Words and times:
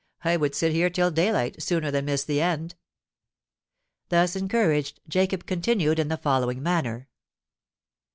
I 0.23 0.35
would 0.35 0.55
sit 0.55 0.71
here 0.71 0.89
till 0.89 1.11
day 1.11 1.31
light, 1.31 1.61
sooner 1.61 1.91
than 1.91 2.05
miss 2.05 2.23
the 2.23 2.41
end." 2.41 2.73
Thus 4.09 4.35
encouraged, 4.35 4.99
Jacob 5.07 5.45
continued 5.45 5.99
in 5.99 6.07
the 6.07 6.17
following 6.17 6.63
manner. 6.63 7.07